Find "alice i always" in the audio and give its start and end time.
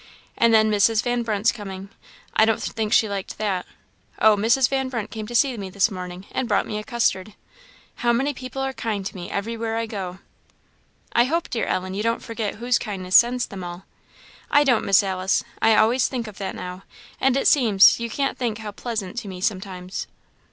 15.03-16.07